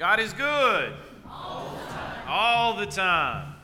God 0.00 0.18
is 0.18 0.32
good. 0.32 0.94
All 1.28 1.76
the 1.76 1.92
time. 1.92 2.26
All 2.26 2.74
the 2.74 2.86
time. 2.86 3.54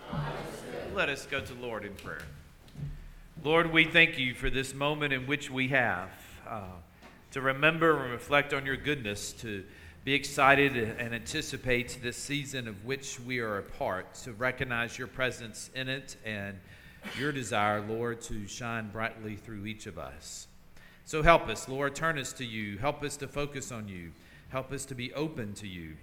Let 0.94 1.08
us 1.08 1.24
go 1.24 1.40
to 1.40 1.54
Lord 1.54 1.86
in 1.86 1.94
prayer. 1.94 2.20
Lord, 3.42 3.72
we 3.72 3.86
thank 3.86 4.18
you 4.18 4.34
for 4.34 4.50
this 4.50 4.74
moment 4.74 5.14
in 5.14 5.26
which 5.26 5.50
we 5.50 5.68
have 5.68 6.10
uh, 6.46 6.60
to 7.30 7.40
remember 7.40 8.02
and 8.02 8.12
reflect 8.12 8.52
on 8.52 8.66
your 8.66 8.76
goodness, 8.76 9.32
to 9.32 9.64
be 10.04 10.12
excited 10.12 10.76
and 10.76 11.14
anticipate 11.14 12.00
this 12.02 12.18
season 12.18 12.68
of 12.68 12.84
which 12.84 13.18
we 13.18 13.38
are 13.38 13.56
a 13.56 13.62
part, 13.62 14.12
to 14.16 14.34
recognize 14.34 14.98
your 14.98 15.08
presence 15.08 15.70
in 15.74 15.88
it 15.88 16.18
and 16.22 16.58
your 17.18 17.32
desire, 17.32 17.80
Lord, 17.80 18.20
to 18.20 18.46
shine 18.46 18.90
brightly 18.90 19.36
through 19.36 19.64
each 19.64 19.86
of 19.86 19.98
us. 19.98 20.48
So 21.06 21.22
help 21.22 21.48
us, 21.48 21.66
Lord, 21.66 21.94
turn 21.94 22.18
us 22.18 22.34
to 22.34 22.44
you. 22.44 22.76
Help 22.76 23.02
us 23.02 23.16
to 23.16 23.26
focus 23.26 23.72
on 23.72 23.88
you. 23.88 24.12
Help 24.48 24.70
us 24.72 24.84
to 24.84 24.94
be 24.94 25.12
open 25.14 25.54
to 25.54 25.66
you, 25.66 25.96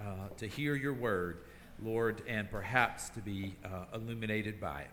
uh, 0.00 0.28
to 0.38 0.46
hear 0.46 0.74
your 0.74 0.94
word, 0.94 1.38
Lord, 1.82 2.22
and 2.26 2.50
perhaps 2.50 3.10
to 3.10 3.20
be 3.20 3.54
uh, 3.64 3.84
illuminated 3.94 4.60
by 4.60 4.82
it. 4.82 4.90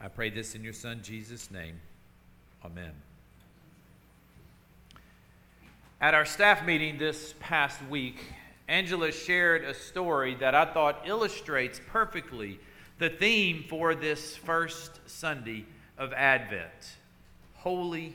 I 0.00 0.08
pray 0.08 0.30
this 0.30 0.54
in 0.54 0.64
your 0.64 0.72
Son, 0.72 1.00
Jesus' 1.02 1.50
name. 1.50 1.80
Amen. 2.64 2.92
At 6.00 6.14
our 6.14 6.24
staff 6.24 6.64
meeting 6.64 6.98
this 6.98 7.34
past 7.40 7.80
week, 7.88 8.16
Angela 8.68 9.12
shared 9.12 9.64
a 9.64 9.74
story 9.74 10.34
that 10.36 10.54
I 10.54 10.64
thought 10.64 11.02
illustrates 11.06 11.80
perfectly 11.86 12.58
the 12.98 13.10
theme 13.10 13.64
for 13.68 13.94
this 13.94 14.36
first 14.36 15.00
Sunday 15.06 15.66
of 15.98 16.12
Advent 16.12 16.96
holy 17.64 18.12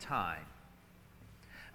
time. 0.00 0.40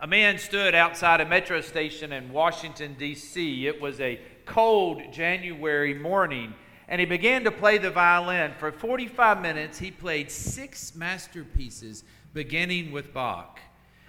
A 0.03 0.07
man 0.07 0.39
stood 0.39 0.73
outside 0.73 1.21
a 1.21 1.27
metro 1.27 1.61
station 1.61 2.11
in 2.11 2.33
Washington, 2.33 2.95
D.C. 2.97 3.67
It 3.67 3.79
was 3.79 3.99
a 3.99 4.19
cold 4.47 5.03
January 5.13 5.93
morning, 5.93 6.55
and 6.87 6.99
he 6.99 7.05
began 7.05 7.43
to 7.43 7.51
play 7.51 7.77
the 7.77 7.91
violin. 7.91 8.53
For 8.57 8.71
45 8.71 9.43
minutes, 9.43 9.77
he 9.77 9.91
played 9.91 10.31
six 10.31 10.95
masterpieces, 10.95 12.03
beginning 12.33 12.91
with 12.91 13.13
Bach. 13.13 13.59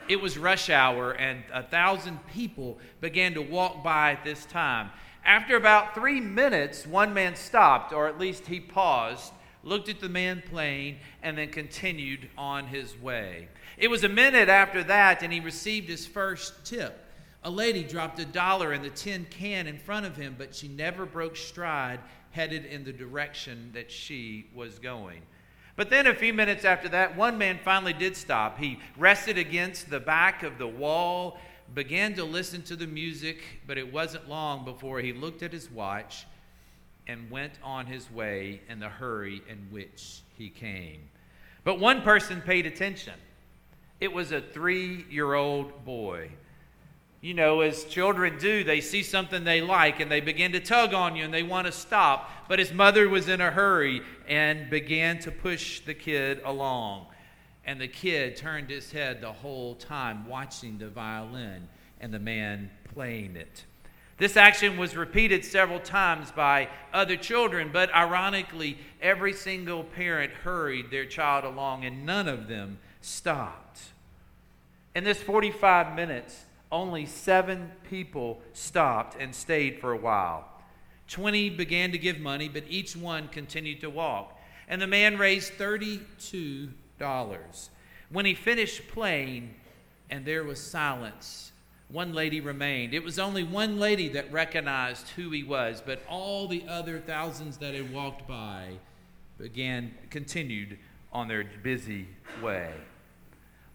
It 0.08 0.18
was 0.18 0.38
rush 0.38 0.70
hour, 0.70 1.12
and 1.12 1.42
a 1.52 1.62
thousand 1.62 2.26
people 2.28 2.78
began 3.02 3.34
to 3.34 3.42
walk 3.42 3.84
by 3.84 4.12
at 4.12 4.24
this 4.24 4.46
time. 4.46 4.88
After 5.26 5.56
about 5.56 5.94
three 5.94 6.20
minutes, 6.20 6.86
one 6.86 7.12
man 7.12 7.36
stopped, 7.36 7.92
or 7.92 8.08
at 8.08 8.18
least 8.18 8.46
he 8.46 8.60
paused, 8.60 9.34
looked 9.64 9.88
at 9.88 10.00
the 10.00 10.08
man 10.08 10.42
playing, 10.48 10.98
and 11.22 11.38
then 11.38 11.48
continued 11.48 12.28
on 12.36 12.66
his 12.66 12.96
way. 12.98 13.48
It 13.78 13.88
was 13.88 14.04
a 14.04 14.08
minute 14.08 14.48
after 14.48 14.82
that, 14.84 15.22
and 15.22 15.32
he 15.32 15.40
received 15.40 15.88
his 15.88 16.06
first 16.06 16.64
tip. 16.64 16.98
A 17.44 17.50
lady 17.50 17.82
dropped 17.82 18.18
a 18.18 18.24
dollar 18.24 18.72
in 18.72 18.82
the 18.82 18.90
tin 18.90 19.26
can 19.30 19.66
in 19.66 19.78
front 19.78 20.06
of 20.06 20.16
him, 20.16 20.36
but 20.38 20.54
she 20.54 20.68
never 20.68 21.06
broke 21.06 21.36
stride, 21.36 22.00
headed 22.30 22.64
in 22.64 22.84
the 22.84 22.92
direction 22.92 23.70
that 23.74 23.90
she 23.90 24.46
was 24.54 24.78
going. 24.78 25.22
But 25.74 25.90
then, 25.90 26.06
a 26.06 26.14
few 26.14 26.32
minutes 26.32 26.64
after 26.64 26.88
that, 26.90 27.16
one 27.16 27.38
man 27.38 27.58
finally 27.64 27.92
did 27.92 28.16
stop. 28.16 28.58
He 28.58 28.78
rested 28.96 29.38
against 29.38 29.90
the 29.90 30.00
back 30.00 30.42
of 30.42 30.58
the 30.58 30.66
wall, 30.66 31.38
began 31.74 32.14
to 32.14 32.24
listen 32.24 32.62
to 32.62 32.76
the 32.76 32.86
music, 32.86 33.42
but 33.66 33.78
it 33.78 33.92
wasn't 33.92 34.28
long 34.28 34.64
before 34.64 35.00
he 35.00 35.12
looked 35.12 35.42
at 35.42 35.52
his 35.52 35.70
watch 35.70 36.26
and 37.06 37.30
went 37.30 37.54
on 37.62 37.86
his 37.86 38.10
way 38.10 38.60
in 38.68 38.80
the 38.80 38.88
hurry 38.88 39.42
in 39.48 39.58
which 39.70 40.20
he 40.36 40.48
came. 40.48 41.08
But 41.64 41.78
one 41.78 42.02
person 42.02 42.40
paid 42.40 42.66
attention. 42.66 43.14
It 44.00 44.12
was 44.12 44.32
a 44.32 44.40
three 44.40 45.06
year 45.10 45.34
old 45.34 45.84
boy. 45.84 46.30
You 47.20 47.34
know, 47.34 47.60
as 47.60 47.84
children 47.84 48.36
do, 48.38 48.64
they 48.64 48.80
see 48.80 49.04
something 49.04 49.44
they 49.44 49.60
like 49.60 50.00
and 50.00 50.10
they 50.10 50.20
begin 50.20 50.50
to 50.52 50.60
tug 50.60 50.92
on 50.92 51.14
you 51.14 51.24
and 51.24 51.32
they 51.32 51.44
want 51.44 51.66
to 51.66 51.72
stop. 51.72 52.48
But 52.48 52.58
his 52.58 52.72
mother 52.72 53.08
was 53.08 53.28
in 53.28 53.40
a 53.40 53.52
hurry 53.52 54.02
and 54.26 54.68
began 54.68 55.20
to 55.20 55.30
push 55.30 55.80
the 55.80 55.94
kid 55.94 56.40
along. 56.44 57.06
And 57.64 57.80
the 57.80 57.86
kid 57.86 58.36
turned 58.36 58.70
his 58.70 58.90
head 58.90 59.20
the 59.20 59.32
whole 59.32 59.76
time 59.76 60.26
watching 60.26 60.78
the 60.78 60.88
violin 60.88 61.68
and 62.00 62.12
the 62.12 62.18
man 62.18 62.70
playing 62.92 63.36
it. 63.36 63.64
This 64.18 64.36
action 64.36 64.76
was 64.76 64.96
repeated 64.96 65.44
several 65.44 65.80
times 65.80 66.30
by 66.30 66.68
other 66.92 67.16
children, 67.16 67.70
but 67.72 67.92
ironically, 67.94 68.78
every 69.00 69.32
single 69.32 69.84
parent 69.84 70.32
hurried 70.32 70.90
their 70.90 71.06
child 71.06 71.44
along 71.44 71.84
and 71.84 72.06
none 72.06 72.28
of 72.28 72.46
them 72.46 72.78
stopped. 73.00 73.80
In 74.94 75.04
this 75.04 75.22
45 75.22 75.96
minutes, 75.96 76.44
only 76.70 77.06
seven 77.06 77.70
people 77.88 78.40
stopped 78.52 79.16
and 79.20 79.34
stayed 79.34 79.80
for 79.80 79.92
a 79.92 79.96
while. 79.96 80.48
20 81.08 81.50
began 81.50 81.92
to 81.92 81.98
give 81.98 82.18
money, 82.18 82.48
but 82.48 82.64
each 82.68 82.96
one 82.96 83.28
continued 83.28 83.80
to 83.80 83.90
walk. 83.90 84.38
And 84.68 84.80
the 84.80 84.86
man 84.86 85.18
raised 85.18 85.52
$32. 85.58 86.70
When 88.10 88.24
he 88.24 88.34
finished 88.34 88.88
playing, 88.88 89.54
and 90.10 90.24
there 90.24 90.44
was 90.44 90.60
silence, 90.60 91.51
one 91.92 92.14
lady 92.14 92.40
remained. 92.40 92.94
It 92.94 93.04
was 93.04 93.18
only 93.18 93.44
one 93.44 93.78
lady 93.78 94.08
that 94.08 94.32
recognized 94.32 95.08
who 95.10 95.30
he 95.30 95.42
was, 95.42 95.82
but 95.84 96.02
all 96.08 96.48
the 96.48 96.64
other 96.66 96.98
thousands 96.98 97.58
that 97.58 97.74
had 97.74 97.92
walked 97.92 98.26
by 98.26 98.70
began 99.38 99.94
continued 100.08 100.78
on 101.12 101.28
their 101.28 101.44
busy 101.62 102.08
way. 102.42 102.72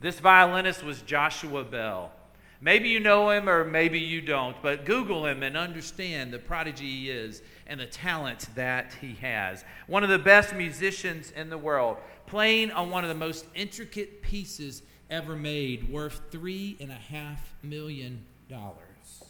This 0.01 0.19
violinist 0.19 0.83
was 0.83 1.01
Joshua 1.03 1.63
Bell. 1.63 2.11
Maybe 2.59 2.89
you 2.89 2.99
know 2.99 3.29
him 3.29 3.47
or 3.47 3.63
maybe 3.63 3.99
you 3.99 4.19
don't, 4.21 4.59
but 4.63 4.85
Google 4.85 5.27
him 5.27 5.43
and 5.43 5.55
understand 5.55 6.33
the 6.33 6.39
prodigy 6.39 6.89
he 6.89 7.09
is 7.11 7.43
and 7.67 7.79
the 7.79 7.85
talent 7.85 8.47
that 8.55 8.95
he 8.99 9.13
has. 9.21 9.63
One 9.85 10.03
of 10.03 10.09
the 10.09 10.17
best 10.17 10.55
musicians 10.55 11.31
in 11.31 11.51
the 11.51 11.57
world, 11.57 11.97
playing 12.25 12.71
on 12.71 12.89
one 12.89 13.03
of 13.03 13.09
the 13.09 13.15
most 13.15 13.45
intricate 13.53 14.23
pieces 14.23 14.81
ever 15.09 15.35
made, 15.35 15.89
worth 15.89 16.21
three 16.31 16.77
and 16.79 16.91
a 16.91 16.95
half 16.95 17.53
million 17.63 18.23
dollars. 18.49 19.23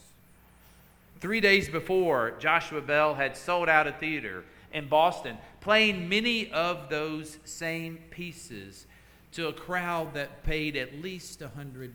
Three 1.19 1.41
days 1.41 1.67
before, 1.67 2.33
Joshua 2.39 2.81
Bell 2.81 3.15
had 3.15 3.35
sold 3.35 3.69
out 3.69 3.87
a 3.87 3.91
theater 3.91 4.43
in 4.71 4.87
Boston, 4.87 5.37
playing 5.61 6.07
many 6.07 6.51
of 6.51 6.89
those 6.89 7.37
same 7.45 7.97
pieces 8.11 8.85
to 9.31 9.47
a 9.47 9.53
crowd 9.53 10.13
that 10.13 10.43
paid 10.43 10.75
at 10.75 11.01
least 11.01 11.41
a 11.41 11.49
$100 11.49 11.93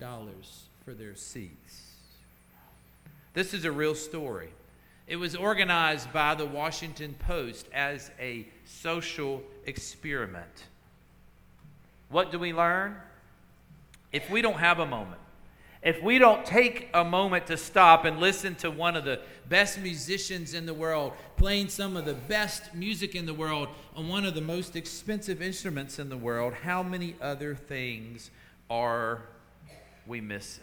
for 0.84 0.94
their 0.94 1.14
seats. 1.14 1.92
This 3.34 3.54
is 3.54 3.64
a 3.64 3.72
real 3.72 3.94
story. 3.94 4.50
It 5.06 5.16
was 5.16 5.34
organized 5.34 6.12
by 6.12 6.34
the 6.34 6.46
Washington 6.46 7.14
Post 7.18 7.66
as 7.72 8.10
a 8.18 8.46
social 8.64 9.42
experiment. 9.66 10.66
What 12.08 12.30
do 12.30 12.38
we 12.38 12.52
learn? 12.52 12.96
If 14.12 14.30
we 14.30 14.42
don't 14.42 14.58
have 14.58 14.78
a 14.78 14.86
moment, 14.86 15.20
if 15.82 16.00
we 16.00 16.18
don't 16.18 16.44
take 16.46 16.88
a 16.94 17.02
moment 17.02 17.48
to 17.48 17.56
stop 17.56 18.04
and 18.04 18.20
listen 18.20 18.54
to 18.56 18.70
one 18.70 18.94
of 18.94 19.04
the 19.04 19.20
best 19.48 19.80
musicians 19.80 20.54
in 20.54 20.64
the 20.64 20.74
world 20.74 21.12
playing 21.36 21.68
some 21.68 21.96
of 21.96 22.04
the 22.04 22.14
best 22.14 22.72
music 22.72 23.16
in 23.16 23.26
the 23.26 23.34
world 23.34 23.68
on 23.96 24.08
one 24.08 24.24
of 24.24 24.34
the 24.34 24.40
most 24.40 24.76
expensive 24.76 25.42
instruments 25.42 25.98
in 25.98 26.08
the 26.08 26.16
world, 26.16 26.54
how 26.54 26.84
many 26.84 27.16
other 27.20 27.56
things 27.56 28.30
are 28.70 29.22
we 30.06 30.20
missing? 30.20 30.62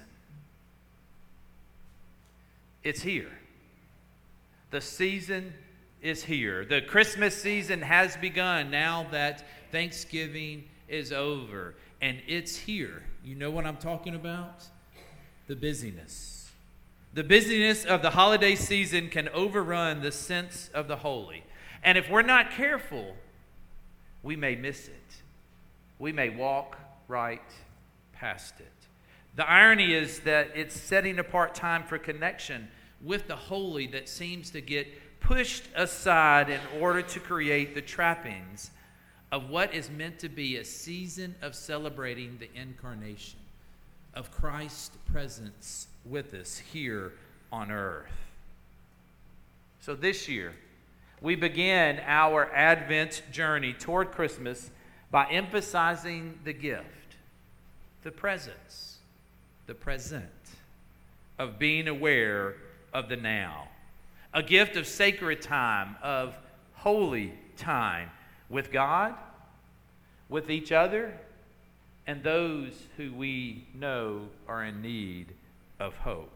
It's 2.83 3.01
here. 3.01 3.31
The 4.71 4.79
season 4.79 5.53
is 6.01 6.23
here. 6.23 6.63
The 6.63 6.81
Christmas 6.81 7.35
season 7.35 7.81
has 7.81 8.15
begun 8.15 8.71
now 8.71 9.05
that 9.11 9.43
Thanksgiving 9.71 10.63
is 10.87 11.11
over, 11.11 11.75
and 12.01 12.21
it's 12.25 12.55
here. 12.55 13.03
You 13.23 13.35
know 13.35 13.51
what 13.51 13.65
I'm 13.65 13.77
talking 13.77 14.15
about? 14.15 14.63
The 15.47 15.55
busyness. 15.55 16.51
The 17.13 17.23
busyness 17.23 17.85
of 17.85 18.01
the 18.01 18.11
holiday 18.11 18.55
season 18.55 19.09
can 19.09 19.29
overrun 19.29 20.01
the 20.01 20.11
sense 20.11 20.69
of 20.73 20.87
the 20.87 20.97
holy. 20.97 21.43
And 21.83 21.97
if 21.97 22.09
we're 22.09 22.21
not 22.21 22.51
careful, 22.51 23.15
we 24.23 24.35
may 24.35 24.55
miss 24.55 24.87
it. 24.87 24.93
We 25.97 26.11
may 26.11 26.29
walk 26.29 26.77
right 27.07 27.41
past 28.13 28.59
it. 28.59 28.71
The 29.35 29.49
irony 29.49 29.93
is 29.93 30.19
that 30.21 30.51
it's 30.55 30.79
setting 30.79 31.19
apart 31.19 31.55
time 31.55 31.83
for 31.83 31.97
connection 31.97 32.69
with 33.01 33.27
the 33.27 33.35
holy 33.35 33.87
that 33.87 34.07
seems 34.07 34.49
to 34.51 34.61
get 34.61 34.87
pushed 35.19 35.63
aside 35.75 36.49
in 36.49 36.59
order 36.79 37.01
to 37.01 37.19
create 37.19 37.75
the 37.75 37.81
trappings 37.81 38.71
of 39.31 39.49
what 39.49 39.73
is 39.73 39.89
meant 39.89 40.19
to 40.19 40.29
be 40.29 40.57
a 40.57 40.65
season 40.65 41.35
of 41.41 41.55
celebrating 41.55 42.37
the 42.39 42.49
incarnation 42.59 43.39
of 44.13 44.31
Christ's 44.31 44.97
presence 45.11 45.87
with 46.03 46.33
us 46.33 46.57
here 46.57 47.13
on 47.51 47.71
earth. 47.71 48.11
So 49.81 49.95
this 49.95 50.27
year, 50.27 50.53
we 51.21 51.35
begin 51.35 51.99
our 52.05 52.51
Advent 52.53 53.21
journey 53.31 53.73
toward 53.73 54.11
Christmas 54.11 54.71
by 55.11 55.29
emphasizing 55.29 56.39
the 56.43 56.53
gift, 56.53 56.85
the 58.03 58.11
presence, 58.11 58.97
the 59.67 59.73
present 59.75 60.25
of 61.37 61.59
being 61.59 61.87
aware 61.87 62.55
of 62.93 63.09
the 63.09 63.17
now. 63.17 63.67
a 64.33 64.43
gift 64.43 64.75
of 64.75 64.85
sacred 64.87 65.41
time, 65.41 65.95
of 66.01 66.35
holy 66.73 67.33
time 67.57 68.09
with 68.49 68.71
God, 68.71 69.13
with 70.27 70.49
each 70.49 70.71
other, 70.71 71.13
and 72.07 72.23
those 72.23 72.73
who 72.97 73.13
we 73.13 73.65
know 73.73 74.27
are 74.47 74.63
in 74.63 74.81
need 74.81 75.27
of 75.79 75.95
hope. 75.97 76.31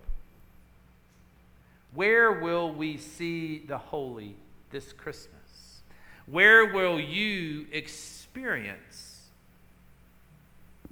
Where 1.94 2.32
will 2.32 2.72
we 2.72 2.98
see 2.98 3.60
the 3.60 3.78
holy 3.78 4.36
this 4.72 4.94
Christmas? 4.94 5.82
Where 6.26 6.74
will 6.74 7.00
you 7.00 7.68
experience 7.72 9.30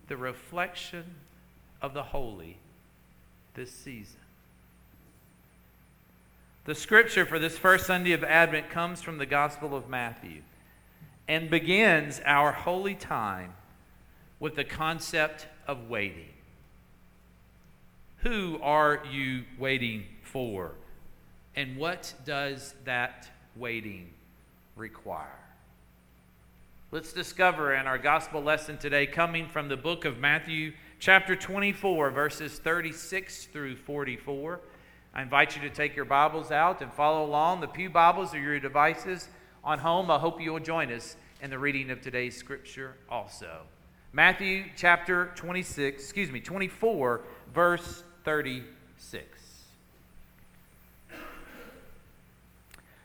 the 0.08 0.18
reflection 0.18 1.06
of 1.82 1.94
the 1.94 2.04
holy 2.04 2.58
this 3.54 3.72
season? 3.72 4.20
The 6.66 6.76
scripture 6.76 7.26
for 7.26 7.40
this 7.40 7.58
first 7.58 7.88
Sunday 7.88 8.12
of 8.12 8.24
Advent 8.24 8.70
comes 8.70 9.02
from 9.02 9.18
the 9.18 9.26
Gospel 9.26 9.76
of 9.76 9.90
Matthew 9.90 10.42
and 11.28 11.50
begins 11.50 12.22
our 12.26 12.52
holy 12.52 12.96
time 12.96 13.54
with 14.40 14.56
the 14.56 14.64
concept 14.64 15.48
of 15.68 15.90
waiting. 15.90 16.30
Who 18.18 18.60
are 18.62 19.02
you 19.10 19.44
waiting 19.58 20.06
for? 20.24 20.72
And 21.56 21.78
what 21.78 22.14
does 22.26 22.74
that 22.86 23.30
waiting 23.56 24.10
require? 24.76 25.40
Let's 26.92 27.14
discover 27.14 27.74
in 27.74 27.88
our 27.88 27.98
gospel 27.98 28.42
lesson 28.42 28.78
today, 28.78 29.08
coming 29.08 29.48
from 29.48 29.70
the 29.70 29.78
book 29.78 30.06
of 30.06 30.18
Matthew, 30.18 30.74
chapter 31.00 31.36
24, 31.36 32.12
verses 32.12 32.60
36 32.60 33.46
through 33.46 33.78
44. 33.78 34.60
I 35.14 35.22
invite 35.22 35.56
you 35.56 35.62
to 35.62 35.70
take 35.70 35.96
your 35.96 36.06
Bibles 36.06 36.52
out 36.52 36.82
and 36.82 36.92
follow 36.92 37.26
along. 37.26 37.62
The 37.62 37.68
Pew 37.68 37.90
Bibles 37.90 38.34
are 38.34 38.40
your 38.40 38.60
devices 38.60 39.30
on 39.64 39.80
home. 39.80 40.10
I 40.10 40.18
hope 40.18 40.42
you 40.42 40.54
will 40.54 40.60
join 40.60 40.92
us 40.92 41.16
in 41.42 41.50
the 41.50 41.60
reading 41.60 41.90
of 41.92 42.02
today's 42.02 42.38
scripture 42.38 42.96
also. 43.10 43.62
Matthew 44.14 44.66
chapter 44.76 45.32
26, 45.36 46.04
excuse 46.04 46.32
me, 46.32 46.40
24, 46.40 47.22
verse 47.54 48.04
36. 48.24 49.42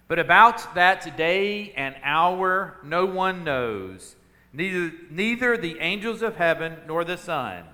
But 0.09 0.19
about 0.19 0.75
that 0.75 1.17
day 1.17 1.73
and 1.77 1.97
hour 2.03 2.77
no 2.85 3.07
one 3.07 3.43
knows, 3.45 4.15
neither, 4.53 4.93
neither 5.11 5.57
the 5.57 5.79
angels 5.81 6.23
of 6.23 6.37
heaven 6.37 6.77
nor 6.87 7.05
the 7.05 7.17
Son, 7.17 7.65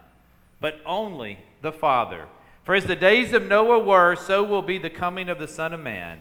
but 0.61 0.81
only 0.87 1.39
the 1.61 1.73
Father. 1.73 2.27
For 2.65 2.75
as 2.75 2.85
the 2.85 2.97
days 2.97 3.33
of 3.33 3.47
Noah 3.47 3.81
were, 3.81 4.15
so 4.17 4.45
will 4.45 4.63
be 4.63 4.79
the 4.79 4.91
coming 4.91 5.29
of 5.29 5.39
the 5.39 5.49
Son 5.49 5.73
of 5.73 5.81
Man. 5.81 6.21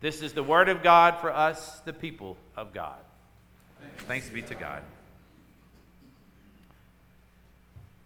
This 0.00 0.22
is 0.22 0.32
the 0.32 0.42
word 0.42 0.68
of 0.68 0.82
God 0.82 1.18
for 1.20 1.32
us, 1.32 1.80
the 1.80 1.92
people 1.92 2.36
of 2.56 2.74
God. 2.74 2.98
Thanks 4.06 4.28
be 4.28 4.42
to 4.42 4.54
God. 4.54 4.82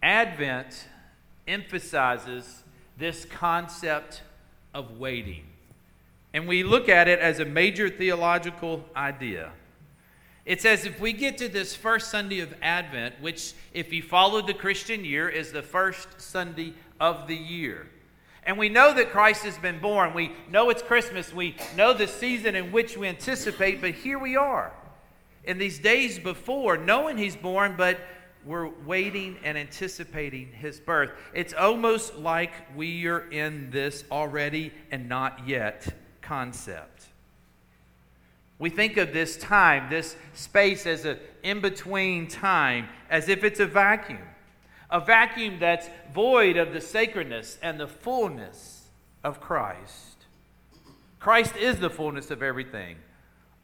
Advent 0.01 0.87
emphasizes 1.47 2.63
this 2.97 3.25
concept 3.25 4.21
of 4.73 4.99
waiting. 4.99 5.45
And 6.33 6.47
we 6.47 6.63
look 6.63 6.87
at 6.87 7.07
it 7.07 7.19
as 7.19 7.39
a 7.39 7.45
major 7.45 7.89
theological 7.89 8.85
idea. 8.95 9.51
It's 10.45 10.65
as 10.65 10.85
if 10.85 10.99
we 10.99 11.13
get 11.13 11.37
to 11.39 11.49
this 11.49 11.75
first 11.75 12.09
Sunday 12.09 12.39
of 12.39 12.53
Advent, 12.61 13.21
which, 13.21 13.53
if 13.73 13.93
you 13.93 14.01
follow 14.01 14.41
the 14.41 14.53
Christian 14.53 15.05
year, 15.05 15.29
is 15.29 15.51
the 15.51 15.61
first 15.61 16.19
Sunday 16.19 16.73
of 16.99 17.27
the 17.27 17.35
year. 17.35 17.87
And 18.43 18.57
we 18.57 18.69
know 18.69 18.93
that 18.93 19.11
Christ 19.11 19.43
has 19.43 19.57
been 19.57 19.79
born. 19.79 20.13
We 20.13 20.31
know 20.49 20.69
it's 20.69 20.81
Christmas. 20.81 21.33
We 21.33 21.55
know 21.75 21.93
the 21.93 22.07
season 22.07 22.55
in 22.55 22.71
which 22.71 22.97
we 22.97 23.07
anticipate, 23.07 23.81
but 23.81 23.91
here 23.91 24.17
we 24.17 24.35
are 24.35 24.73
in 25.43 25.57
these 25.57 25.79
days 25.79 26.19
before, 26.19 26.77
knowing 26.77 27.17
He's 27.17 27.35
born, 27.35 27.75
but 27.77 27.99
we're 28.45 28.69
waiting 28.85 29.37
and 29.43 29.57
anticipating 29.57 30.51
His 30.51 30.79
birth. 30.79 31.11
It's 31.33 31.53
almost 31.53 32.15
like 32.15 32.51
we 32.75 33.05
are 33.07 33.29
in 33.31 33.69
this 33.71 34.03
already 34.11 34.71
and 34.91 35.07
not 35.07 35.47
yet 35.47 35.87
concept. 36.21 37.07
We 38.59 38.69
think 38.69 38.97
of 38.97 39.13
this 39.13 39.37
time, 39.37 39.89
this 39.89 40.15
space, 40.33 40.85
as 40.85 41.05
an 41.05 41.17
in 41.41 41.61
between 41.61 42.27
time, 42.27 42.89
as 43.09 43.27
if 43.27 43.43
it's 43.43 43.59
a 43.59 43.65
vacuum. 43.65 44.19
A 44.91 44.99
vacuum 44.99 45.57
that's 45.59 45.89
void 46.13 46.57
of 46.57 46.73
the 46.73 46.81
sacredness 46.81 47.57
and 47.61 47.79
the 47.79 47.87
fullness 47.87 48.89
of 49.23 49.39
Christ. 49.39 50.25
Christ 51.19 51.55
is 51.55 51.79
the 51.79 51.89
fullness 51.89 52.31
of 52.31 52.43
everything, 52.43 52.97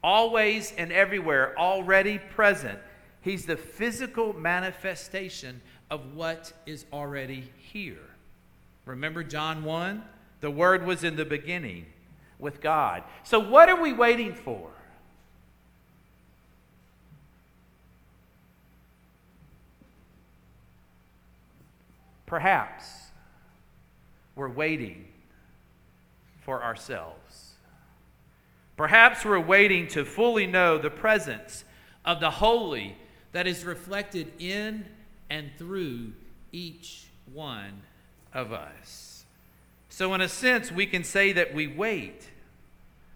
always 0.02 0.72
and 0.78 0.92
everywhere, 0.92 1.58
already 1.58 2.18
present. 2.18 2.78
He's 3.20 3.44
the 3.44 3.56
physical 3.56 4.32
manifestation 4.32 5.60
of 5.90 6.14
what 6.14 6.52
is 6.66 6.86
already 6.92 7.50
here. 7.58 8.08
Remember 8.86 9.22
John 9.22 9.64
1? 9.64 10.02
The 10.40 10.50
Word 10.50 10.86
was 10.86 11.04
in 11.04 11.16
the 11.16 11.24
beginning 11.24 11.86
with 12.38 12.60
God. 12.60 13.02
So, 13.24 13.38
what 13.38 13.68
are 13.68 13.80
we 13.80 13.92
waiting 13.92 14.34
for? 14.34 14.70
Perhaps 22.28 22.84
we're 24.36 24.50
waiting 24.50 25.06
for 26.42 26.62
ourselves. 26.62 27.54
Perhaps 28.76 29.24
we're 29.24 29.40
waiting 29.40 29.88
to 29.88 30.04
fully 30.04 30.46
know 30.46 30.76
the 30.76 30.90
presence 30.90 31.64
of 32.04 32.20
the 32.20 32.30
holy 32.30 32.96
that 33.32 33.46
is 33.46 33.64
reflected 33.64 34.30
in 34.38 34.84
and 35.30 35.50
through 35.56 36.12
each 36.52 37.06
one 37.32 37.80
of 38.34 38.52
us. 38.52 39.24
So, 39.88 40.12
in 40.12 40.20
a 40.20 40.28
sense, 40.28 40.70
we 40.70 40.84
can 40.84 41.04
say 41.04 41.32
that 41.32 41.54
we 41.54 41.66
wait, 41.66 42.28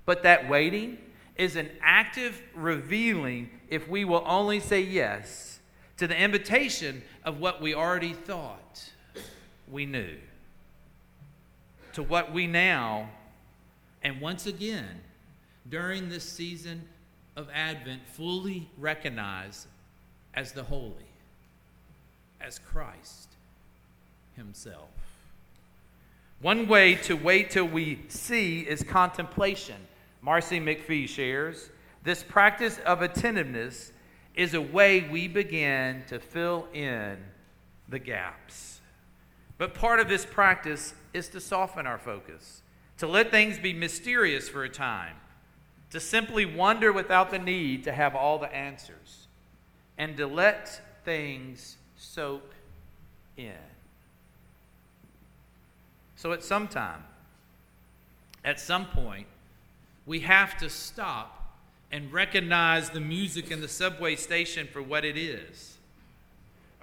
but 0.07 0.23
that 0.23 0.49
waiting 0.49 0.97
is 1.37 1.57
an 1.57 1.69
active 1.83 2.41
revealing 2.55 3.51
if 3.69 3.87
we 3.89 4.07
will 4.07 4.25
only 4.27 4.59
say 4.59 4.81
yes 4.81 5.61
to 5.99 6.07
the 6.07 6.17
invitation 6.17 7.03
of 7.25 7.41
what 7.41 7.61
we 7.61 7.75
already 7.75 8.15
thought 8.15 8.89
we 9.73 9.87
knew, 9.87 10.17
to 11.95 12.03
what 12.03 12.33
we 12.33 12.47
now, 12.47 13.09
and 14.03 14.21
once 14.21 14.47
again, 14.47 15.01
during 15.69 16.09
this 16.09 16.25
season 16.25 16.83
of 17.37 17.49
Advent, 17.53 18.03
fully 18.07 18.69
recognize 18.79 19.67
as 20.35 20.53
the 20.53 20.63
holy, 20.63 20.93
as 22.41 22.59
Christ 22.59 23.29
Himself. 24.37 24.91
One 26.41 26.67
way 26.69 26.97
to 26.97 27.15
wait 27.15 27.51
till 27.51 27.67
we 27.67 28.01
see 28.09 28.61
is 28.61 28.83
contemplation. 28.83 29.77
Marcy 30.21 30.61
McPhee 30.61 31.09
shares 31.09 31.71
this 32.05 32.23
practice 32.23 32.79
of 32.85 33.01
attentiveness 33.01 33.93
is 34.35 34.55
a 34.55 34.61
way 34.61 35.09
we 35.11 35.29
begin 35.29 36.03
to 36.09 36.19
fill 36.19 36.67
in 36.73 37.17
the 37.89 37.99
gaps. 37.99 38.81
But 39.63 39.75
part 39.75 40.01
of 40.01 40.09
this 40.09 40.27
practice 40.27 40.93
is 41.15 41.29
to 41.29 41.41
soften 41.41 41.87
our 41.87 41.97
focus, 41.97 42.63
to 42.99 43.07
let 43.07 43.31
things 43.31 43.61
be 43.61 43.73
mysterious 43.73 44.49
for 44.49 44.65
a 44.65 44.69
time, 44.69 45.15
to 45.91 46.01
simply 46.01 46.45
wonder 46.45 46.93
without 46.93 47.31
the 47.31 47.39
need 47.39 47.85
to 47.85 47.93
have 47.93 48.17
all 48.17 48.41
the 48.41 48.53
answers, 48.53 49.29
and 49.97 50.17
to 50.17 50.27
let 50.27 51.05
things 51.05 51.77
soak 51.97 52.55
in. 53.37 53.53
So 56.17 56.33
at 56.33 56.43
some 56.43 56.67
time, 56.67 57.05
at 58.45 58.59
some 58.59 58.87
point, 58.87 59.29
we 60.07 60.19
have 60.23 60.59
to 60.59 60.69
stop 60.69 61.57
and 61.93 62.13
recognize 62.13 62.91
the 62.91 62.99
music 62.99 63.53
in 63.53 63.61
the 63.61 63.69
subway 63.69 64.17
station 64.17 64.67
for 64.67 64.83
what 64.83 65.05
it 65.05 65.17
is. 65.17 65.77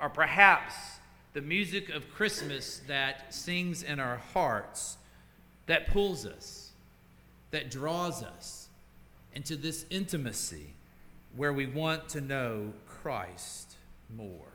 Or 0.02 0.08
perhaps 0.08 0.99
the 1.34 1.42
music 1.42 1.90
of 1.90 2.12
Christmas 2.14 2.82
that 2.88 3.34
sings 3.34 3.84
in 3.84 4.00
our 4.00 4.18
hearts, 4.34 4.98
that 5.68 5.88
pulls 5.88 6.26
us, 6.26 6.72
that 7.52 7.70
draws 7.70 8.24
us 8.24 8.68
into 9.34 9.56
this 9.56 9.86
intimacy 9.90 10.68
where 11.36 11.54
we 11.54 11.66
want 11.66 12.10
to 12.10 12.22
know 12.22 12.74
Christ 12.88 13.76
more. 14.16 14.54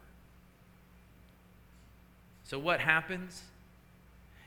So, 2.45 2.59
what 2.59 2.81
happens? 2.81 3.43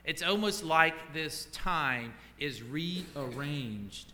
It's 0.03 0.22
almost 0.22 0.63
like 0.63 1.13
this 1.13 1.48
time 1.51 2.13
is 2.39 2.62
rearranged 2.63 4.13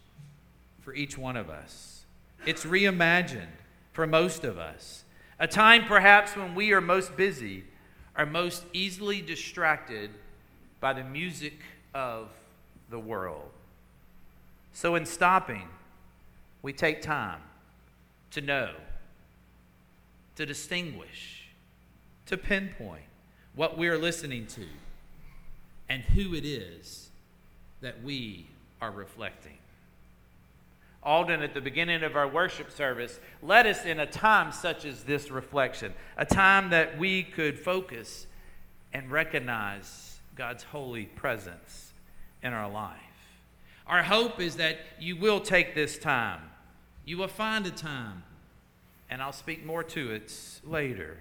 for 0.82 0.93
each 0.93 1.17
one 1.17 1.38
of 1.38 1.50
us. 1.50 2.03
It's 2.46 2.65
reimagined 2.65 3.60
for 3.91 4.08
most 4.08 4.43
of 4.43 4.58
us. 4.58 5.03
A 5.39 5.48
time 5.48 5.86
perhaps 5.86 6.36
when 6.36 6.55
we 6.55 6.72
are 6.74 6.82
most 6.82 7.15
busy, 7.15 7.63
are 8.15 8.25
most 8.25 8.63
easily 8.74 9.22
distracted 9.22 10.12
by 10.79 10.93
the 10.93 11.03
music 11.03 11.60
of 11.93 12.29
the 12.89 13.00
world. 13.00 13.50
So, 14.74 14.96
in 14.96 15.05
stopping, 15.05 15.67
we 16.62 16.74
take 16.74 17.01
time 17.01 17.41
to 18.32 18.41
know, 18.41 18.72
to 20.36 20.46
distinguish, 20.46 21.48
to 22.25 22.38
pinpoint 22.38 23.03
what 23.55 23.77
we're 23.77 23.98
listening 23.98 24.48
to 24.48 24.65
and 25.89 26.01
who 26.01 26.34
it 26.34 26.46
is 26.46 27.10
that 27.82 28.01
we 28.01 28.48
are 28.82 28.91
reflecting. 28.91 29.58
Alden, 31.04 31.42
at 31.42 31.54
the 31.54 31.62
beginning 31.62 32.04
of 32.04 32.16
our 32.16 32.28
worship 32.28 32.72
service, 32.72 33.20
led 33.42 33.68
us 33.68 33.86
in 33.86 34.00
a 34.00 34.06
time 34.06 34.52
such 34.52 34.86
as 34.86 35.04
this 35.04 35.30
reflection, 35.30 35.94
a 36.18 36.26
time 36.26 36.70
that 36.70 36.98
we 36.98 37.24
could 37.24 37.60
focus 37.60 38.28
and 38.94 39.12
recognize 39.12 40.20
God's 40.36 40.64
holy 40.64 41.06
presence 41.06 41.94
in 42.42 42.54
our 42.54 42.70
life. 42.70 42.98
Our 43.86 44.04
hope 44.04 44.40
is 44.40 44.56
that 44.56 44.78
you 45.00 45.18
will 45.18 45.42
take 45.42 45.76
this 45.76 45.98
time. 45.98 46.42
You 47.06 47.18
will 47.18 47.28
find 47.28 47.66
a 47.66 47.72
time, 47.72 48.24
and 49.10 49.22
I'll 49.22 49.34
speak 49.34 49.66
more 49.66 49.84
to 49.84 50.12
it 50.12 50.34
later. 50.64 51.18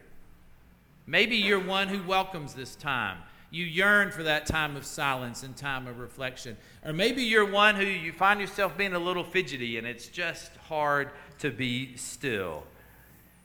Maybe 1.06 1.36
you're 1.36 1.58
one 1.58 1.88
who 1.88 2.02
welcomes 2.04 2.54
this 2.54 2.76
time 2.76 3.18
you 3.52 3.66
yearn 3.66 4.10
for 4.10 4.22
that 4.22 4.46
time 4.46 4.76
of 4.76 4.86
silence 4.86 5.42
and 5.42 5.54
time 5.54 5.86
of 5.86 5.98
reflection. 5.98 6.56
Or 6.86 6.94
maybe 6.94 7.22
you're 7.22 7.48
one 7.48 7.76
who 7.76 7.84
you 7.84 8.10
find 8.10 8.40
yourself 8.40 8.78
being 8.78 8.94
a 8.94 8.98
little 8.98 9.22
fidgety 9.22 9.76
and 9.76 9.86
it's 9.86 10.08
just 10.08 10.56
hard 10.68 11.10
to 11.40 11.50
be 11.50 11.94
still. 11.96 12.64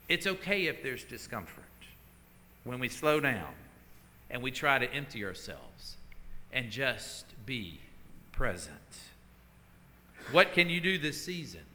It's 0.08 0.26
okay 0.26 0.68
if 0.68 0.82
there's 0.82 1.04
discomfort 1.04 1.66
when 2.64 2.80
we 2.80 2.88
slow 2.88 3.20
down 3.20 3.54
and 4.30 4.42
we 4.42 4.50
try 4.50 4.80
to 4.80 4.92
empty 4.94 5.26
ourselves 5.26 5.98
and 6.54 6.72
just 6.72 7.26
be 7.46 7.82
present. 8.32 8.72
What 10.32 10.54
can 10.54 10.70
you 10.70 10.80
do 10.80 10.98
this 10.98 11.22
season? 11.22 11.66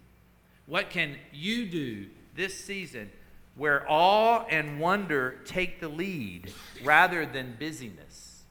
What 0.65 0.89
can 0.89 1.17
you 1.35 1.67
do 1.67 2.07
this 2.35 2.59
season 2.59 3.11
where 3.57 3.85
awe 3.89 4.45
and 4.49 4.81
wonder 4.81 5.39
take 5.45 5.81
the 5.81 5.89
lead 5.89 6.53
rather 6.83 7.27
than 7.27 7.57
busyness 7.59 8.43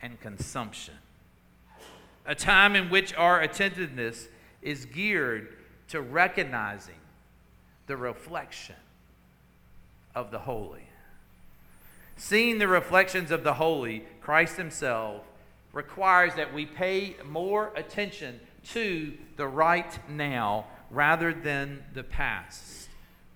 and 0.00 0.20
consumption. 0.20 0.94
A 2.24 2.34
time 2.34 2.74
in 2.74 2.88
which 2.88 3.14
our 3.14 3.40
attentiveness 3.40 4.28
is 4.62 4.86
geared 4.86 5.56
to 5.88 6.00
recognizing 6.00 6.94
the 7.86 7.96
reflection 7.96 8.76
of 10.14 10.30
the 10.30 10.38
holy. 10.40 10.88
Seeing 12.16 12.58
the 12.58 12.68
reflections 12.68 13.30
of 13.30 13.42
the 13.42 13.54
holy, 13.54 14.04
Christ 14.20 14.56
Himself, 14.56 15.22
requires 15.72 16.34
that 16.34 16.52
we 16.54 16.66
pay 16.66 17.16
more 17.26 17.72
attention 17.74 18.38
to 18.68 19.12
the 19.36 19.46
right 19.46 19.98
now 20.08 20.66
rather 20.90 21.34
than 21.34 21.82
the 21.94 22.04
past 22.04 22.81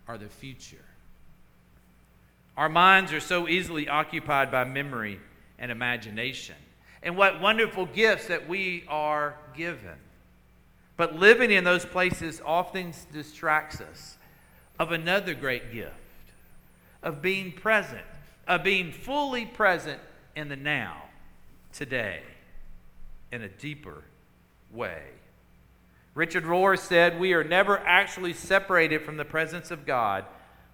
are 0.09 0.19
the 0.19 0.29
future. 0.29 0.85
Our 2.57 2.69
minds 2.69 3.13
are 3.13 3.21
so 3.21 3.49
easily 3.49 3.89
occupied 3.89 4.51
by 4.51 4.65
memory 4.65 5.21
and 5.59 5.71
imagination. 5.71 6.57
And 7.03 7.17
what 7.17 7.41
wonderful 7.41 7.87
gifts 7.87 8.29
that 8.29 8.49
we 8.49 8.85
are 8.89 9.37
given. 9.57 9.99
But 10.97 11.17
living 11.17 11.51
in 11.51 11.65
those 11.65 11.85
places 11.85 12.41
often 12.45 12.95
distracts 13.13 13.81
us 13.81 14.17
of 14.79 14.93
another 14.93 15.35
great 15.35 15.73
gift 15.73 15.93
of 17.03 17.23
being 17.23 17.53
present, 17.53 18.05
of 18.49 18.65
being 18.65 18.91
fully 18.91 19.47
present 19.47 20.01
in 20.35 20.49
the 20.49 20.57
now, 20.57 21.03
today, 21.73 22.21
in 23.31 23.43
a 23.43 23.49
deeper 23.49 24.03
way. 24.73 25.03
Richard 26.17 26.45
Rohr 26.45 26.79
said, 26.79 27.21
We 27.21 27.35
are 27.35 27.45
never 27.45 27.79
actually 27.79 28.33
separated 28.33 29.03
from 29.03 29.19
the 29.19 29.25
presence 29.25 29.71
of 29.71 29.85
God, 29.85 30.25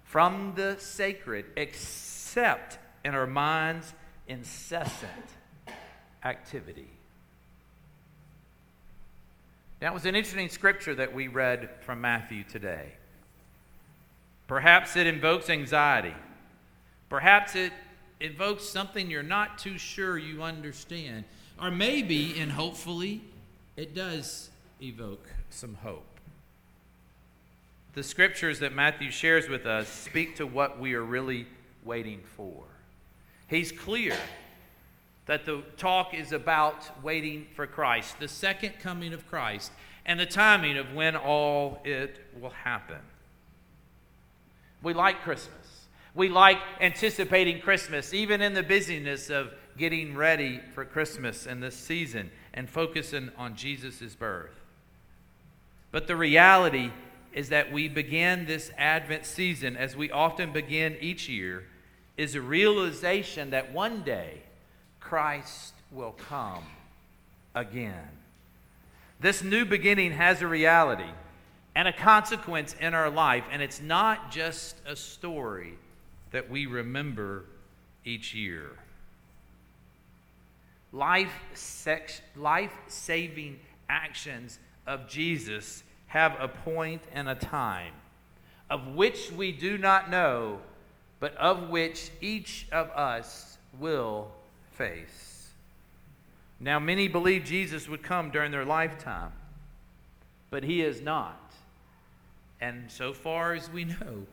from 0.05 0.53
the 0.55 0.77
sacred, 0.79 1.45
except 1.57 2.79
in 3.03 3.13
our 3.13 3.27
mind's 3.27 3.93
incessant 4.25 5.11
activity. 6.23 6.87
That 9.81 9.93
was 9.93 10.05
an 10.05 10.15
interesting 10.15 10.47
scripture 10.47 10.95
that 10.95 11.13
we 11.13 11.27
read 11.27 11.69
from 11.81 11.99
Matthew 11.99 12.45
today. 12.45 12.93
Perhaps 14.47 14.95
it 14.95 15.07
invokes 15.07 15.49
anxiety. 15.49 16.15
Perhaps 17.09 17.57
it 17.57 17.73
invokes 18.21 18.63
something 18.63 19.11
you're 19.11 19.21
not 19.21 19.57
too 19.57 19.77
sure 19.77 20.17
you 20.17 20.41
understand. 20.41 21.25
Or 21.61 21.69
maybe, 21.69 22.39
and 22.39 22.49
hopefully, 22.49 23.21
it 23.75 23.93
does 23.93 24.49
evoke 24.83 25.29
some 25.49 25.75
hope. 25.75 26.19
The 27.93 28.03
scriptures 28.03 28.59
that 28.59 28.73
Matthew 28.73 29.11
shares 29.11 29.47
with 29.47 29.65
us 29.65 29.87
speak 29.87 30.35
to 30.37 30.45
what 30.45 30.79
we 30.79 30.93
are 30.93 31.03
really 31.03 31.47
waiting 31.83 32.21
for. 32.35 32.63
He's 33.47 33.71
clear 33.71 34.15
that 35.25 35.45
the 35.45 35.63
talk 35.77 36.13
is 36.13 36.31
about 36.31 37.03
waiting 37.03 37.47
for 37.55 37.65
Christ, 37.65 38.19
the 38.19 38.27
second 38.27 38.73
coming 38.79 39.13
of 39.13 39.27
Christ, 39.29 39.71
and 40.05 40.19
the 40.19 40.25
timing 40.25 40.77
of 40.77 40.93
when 40.93 41.15
all 41.15 41.79
it 41.85 42.19
will 42.41 42.49
happen. 42.49 42.99
We 44.81 44.93
like 44.93 45.21
Christmas. 45.21 45.85
We 46.13 46.29
like 46.29 46.57
anticipating 46.81 47.61
Christmas, 47.61 48.13
even 48.13 48.41
in 48.41 48.53
the 48.53 48.63
busyness 48.63 49.29
of 49.29 49.53
getting 49.77 50.15
ready 50.15 50.59
for 50.73 50.83
Christmas 50.83 51.45
and 51.45 51.63
this 51.63 51.75
season 51.75 52.31
and 52.53 52.69
focusing 52.69 53.31
on 53.37 53.55
Jesus' 53.55 54.13
birth. 54.13 54.62
But 55.93 56.07
the 56.07 56.15
reality 56.15 56.91
is 57.33 57.49
that 57.49 57.71
we 57.71 57.87
begin 57.87 58.47
this 58.47 58.71
Advent 58.79 59.27
season, 59.27 59.77
as 59.77 59.95
we 59.95 60.09
often 60.09 60.51
begin 60.51 60.97
each 60.99 61.29
year, 61.29 61.65
is 62.17 62.33
a 62.33 62.41
realization 62.41 63.51
that 63.51 63.71
one 63.71 64.01
day 64.01 64.41
Christ 64.99 65.75
will 65.91 66.13
come 66.13 66.63
again. 67.53 68.09
This 69.19 69.43
new 69.43 69.65
beginning 69.65 70.13
has 70.13 70.41
a 70.41 70.47
reality 70.47 71.11
and 71.75 71.87
a 71.87 71.93
consequence 71.93 72.75
in 72.79 72.95
our 72.95 73.11
life, 73.11 73.43
and 73.51 73.61
it's 73.61 73.79
not 73.79 74.31
just 74.31 74.75
a 74.87 74.95
story 74.95 75.75
that 76.31 76.49
we 76.49 76.65
remember 76.65 77.45
each 78.03 78.33
year. 78.33 78.71
Life, 80.91 81.31
life 82.35 82.73
saving 82.87 83.59
actions 83.87 84.57
of 84.85 85.07
Jesus 85.07 85.83
have 86.07 86.35
a 86.39 86.47
point 86.47 87.01
and 87.13 87.27
a 87.27 87.35
time, 87.35 87.93
of 88.69 88.87
which 88.95 89.31
we 89.31 89.51
do 89.51 89.77
not 89.77 90.09
know, 90.09 90.59
but 91.19 91.35
of 91.37 91.69
which 91.69 92.11
each 92.21 92.67
of 92.71 92.89
us 92.91 93.57
will 93.79 94.31
face. 94.71 95.49
Now, 96.59 96.79
many 96.79 97.07
believe 97.07 97.43
Jesus 97.43 97.89
would 97.89 98.03
come 98.03 98.29
during 98.29 98.51
their 98.51 98.65
lifetime, 98.65 99.31
but 100.49 100.63
he 100.63 100.81
is 100.81 101.01
not. 101.01 101.39
And 102.61 102.89
so 102.89 103.11
far 103.11 103.53
as 103.53 103.69
we 103.69 103.83
know, 103.85 104.25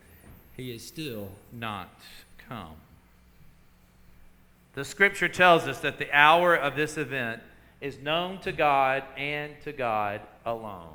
he 0.57 0.73
is 0.73 0.87
still 0.87 1.31
not 1.53 1.91
come. 2.49 2.77
The 4.75 4.85
scripture 4.85 5.29
tells 5.29 5.67
us 5.67 5.81
that 5.81 5.99
the 5.99 6.15
hour 6.17 6.55
of 6.55 6.77
this 6.77 6.97
event 6.97 7.43
is 7.81 7.99
known 7.99 8.39
to 8.41 8.53
God 8.53 9.05
and 9.17 9.53
to 9.65 9.73
God 9.73 10.21
alone. 10.45 10.95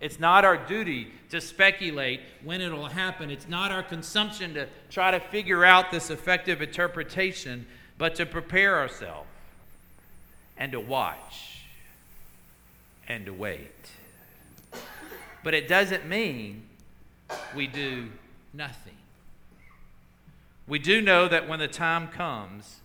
It's 0.00 0.20
not 0.20 0.44
our 0.44 0.56
duty 0.56 1.10
to 1.30 1.40
speculate 1.40 2.20
when 2.44 2.60
it'll 2.60 2.86
happen. 2.86 3.30
It's 3.30 3.48
not 3.48 3.72
our 3.72 3.82
consumption 3.82 4.54
to 4.54 4.68
try 4.90 5.10
to 5.10 5.20
figure 5.20 5.64
out 5.64 5.90
this 5.90 6.10
effective 6.10 6.60
interpretation, 6.60 7.66
but 7.96 8.14
to 8.16 8.26
prepare 8.26 8.76
ourselves 8.78 9.28
and 10.58 10.72
to 10.72 10.80
watch 10.80 11.62
and 13.08 13.24
to 13.26 13.32
wait. 13.32 13.70
But 15.42 15.54
it 15.54 15.68
doesn't 15.68 16.06
mean 16.06 16.64
we 17.54 17.66
do 17.66 18.08
nothing. 18.52 18.96
We 20.68 20.78
do 20.78 21.00
know 21.00 21.28
that 21.28 21.48
when 21.48 21.58
the 21.58 21.68
time 21.68 22.08
comes, 22.08 22.80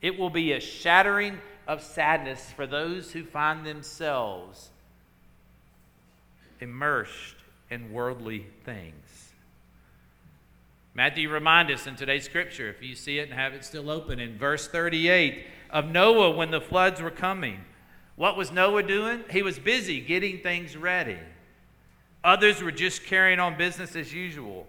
it 0.00 0.18
will 0.18 0.30
be 0.30 0.52
a 0.52 0.60
shattering 0.60 1.38
of 1.66 1.82
sadness 1.82 2.52
for 2.54 2.66
those 2.66 3.12
who 3.12 3.24
find 3.24 3.64
themselves 3.64 4.70
immersed 6.60 7.36
in 7.70 7.92
worldly 7.92 8.46
things. 8.64 9.32
Matthew 10.94 11.30
reminds 11.30 11.72
us 11.72 11.86
in 11.86 11.96
today's 11.96 12.24
scripture, 12.24 12.68
if 12.68 12.82
you 12.82 12.94
see 12.94 13.18
it 13.18 13.30
and 13.30 13.38
have 13.38 13.54
it 13.54 13.64
still 13.64 13.90
open, 13.90 14.20
in 14.20 14.36
verse 14.36 14.68
38 14.68 15.46
of 15.70 15.86
Noah 15.86 16.32
when 16.32 16.50
the 16.50 16.60
floods 16.60 17.00
were 17.00 17.10
coming. 17.10 17.60
What 18.16 18.36
was 18.36 18.52
Noah 18.52 18.82
doing? 18.82 19.24
He 19.30 19.42
was 19.42 19.58
busy 19.58 20.00
getting 20.00 20.40
things 20.40 20.76
ready. 20.76 21.18
Others 22.22 22.62
were 22.62 22.70
just 22.70 23.04
carrying 23.04 23.40
on 23.40 23.56
business 23.56 23.96
as 23.96 24.12
usual, 24.12 24.66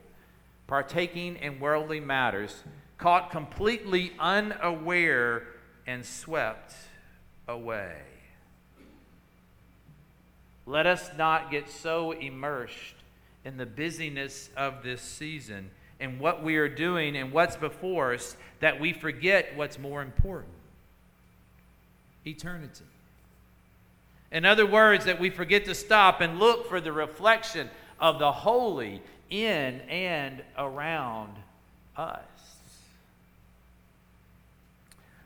partaking 0.66 1.36
in 1.36 1.60
worldly 1.60 2.00
matters, 2.00 2.64
caught 2.98 3.30
completely 3.30 4.14
unaware 4.18 5.44
and 5.86 6.06
swept 6.06 6.74
away. 7.48 7.98
Let 10.66 10.86
us 10.88 11.10
not 11.18 11.52
get 11.52 11.70
so 11.70 12.12
immersed 12.12 12.96
in 13.44 13.58
the 13.58 13.66
busyness 13.66 14.50
of 14.56 14.84
this 14.84 15.02
season 15.02 15.72
and 16.00 16.20
what 16.20 16.44
we 16.44 16.56
are 16.56 16.70
doing 16.70 17.18
and 17.18 17.32
what's 17.32 17.58
before 17.58 18.14
us 18.14 18.38
that 18.60 18.80
we 18.80 18.94
forget 18.94 19.56
what's 19.56 19.78
more 19.78 20.02
important 20.02 20.54
eternity. 22.26 22.86
In 24.32 24.46
other 24.46 24.66
words, 24.66 25.06
that 25.06 25.20
we 25.20 25.30
forget 25.30 25.66
to 25.66 25.76
stop 25.76 26.22
and 26.22 26.40
look 26.40 26.68
for 26.68 26.82
the 26.82 26.92
reflection 26.92 27.70
of 28.00 28.20
the 28.20 28.32
holy 28.32 29.02
in 29.30 29.82
and 29.82 30.42
around 30.58 31.36
us. 31.96 32.22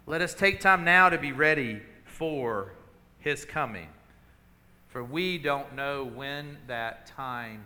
Let 0.07 0.21
us 0.21 0.33
take 0.33 0.59
time 0.59 0.83
now 0.83 1.09
to 1.09 1.19
be 1.19 1.31
ready 1.31 1.81
for 2.05 2.73
his 3.19 3.45
coming 3.45 3.89
for 4.97 5.03
we 5.03 5.37
don't 5.37 5.75
know 5.75 6.03
when 6.05 6.57
that 6.65 7.05
time 7.05 7.63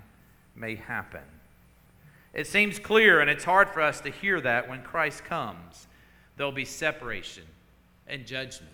may 0.54 0.76
happen. 0.76 1.22
It 2.34 2.46
seems 2.46 2.78
clear, 2.78 3.22
and 3.22 3.30
it's 3.30 3.46
hard 3.46 3.70
for 3.70 3.80
us 3.82 4.02
to 4.02 4.10
hear 4.10 4.42
that 4.42 4.68
when 4.68 4.82
Christ 4.84 5.24
comes, 5.24 5.88
there'll 6.36 6.52
be 6.52 6.66
separation 6.66 7.44
and 8.06 8.26
judgment. 8.26 8.74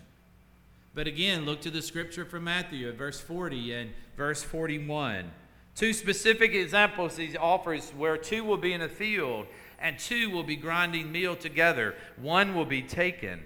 But 0.92 1.06
again, 1.06 1.44
look 1.44 1.60
to 1.60 1.70
the 1.70 1.80
scripture 1.80 2.24
from 2.24 2.42
Matthew 2.42 2.88
at 2.88 2.96
verse 2.96 3.20
40 3.20 3.74
and 3.74 3.90
verse 4.16 4.42
41. 4.42 5.30
Two 5.76 5.92
specific 5.92 6.52
examples 6.52 7.16
he 7.16 7.36
offers 7.36 7.90
where 7.90 8.16
two 8.16 8.42
will 8.42 8.56
be 8.56 8.72
in 8.72 8.82
a 8.82 8.88
field 8.88 9.46
and 9.78 9.98
two 9.98 10.30
will 10.30 10.42
be 10.42 10.56
grinding 10.56 11.12
meal 11.12 11.36
together. 11.36 11.94
One 12.16 12.54
will 12.54 12.64
be 12.64 12.82
taken 12.82 13.40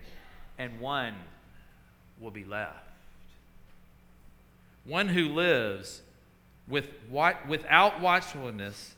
and 0.58 0.80
one 0.80 1.14
will 2.20 2.30
be 2.30 2.44
left. 2.44 2.78
One 4.84 5.08
who 5.08 5.28
lives 5.28 6.02
with, 6.66 6.88
without 7.48 8.00
watchfulness 8.00 8.94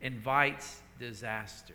invites 0.00 0.80
disaster. 0.98 1.74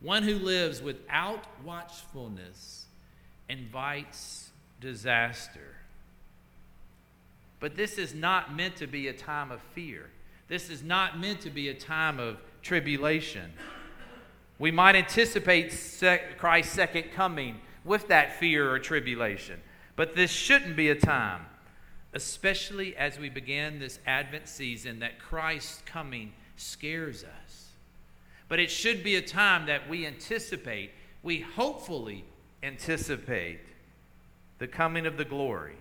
One 0.00 0.22
who 0.22 0.34
lives 0.34 0.82
without 0.82 1.44
watchfulness 1.64 2.86
invites 3.48 4.50
disaster. 4.80 5.76
But 7.58 7.76
this 7.76 7.96
is 7.96 8.14
not 8.14 8.54
meant 8.54 8.76
to 8.76 8.86
be 8.86 9.08
a 9.08 9.12
time 9.12 9.50
of 9.50 9.60
fear. 9.74 10.10
This 10.48 10.68
is 10.68 10.82
not 10.82 11.18
meant 11.18 11.40
to 11.40 11.50
be 11.50 11.70
a 11.70 11.74
time 11.74 12.20
of 12.20 12.36
tribulation. 12.62 13.52
We 14.58 14.70
might 14.70 14.96
anticipate 14.96 15.70
Christ's 16.38 16.72
second 16.72 17.12
coming 17.12 17.60
with 17.84 18.08
that 18.08 18.38
fear 18.38 18.70
or 18.70 18.78
tribulation, 18.78 19.60
but 19.96 20.14
this 20.14 20.30
shouldn't 20.30 20.76
be 20.76 20.88
a 20.90 20.94
time 20.94 21.46
especially 22.14 22.96
as 22.96 23.18
we 23.18 23.28
begin 23.28 23.80
this 23.80 23.98
Advent 24.06 24.48
season, 24.48 25.00
that 25.00 25.18
Christ's 25.18 25.82
coming 25.84 26.32
scares 26.56 27.24
us. 27.24 27.68
But 28.48 28.60
it 28.60 28.70
should 28.70 29.02
be 29.02 29.16
a 29.16 29.22
time 29.22 29.66
that 29.66 29.88
we 29.88 30.06
anticipate, 30.06 30.92
we 31.22 31.40
hopefully 31.40 32.24
anticipate 32.62 33.60
the 34.58 34.68
coming 34.68 35.06
of 35.06 35.16
the 35.16 35.24
glory 35.24 35.76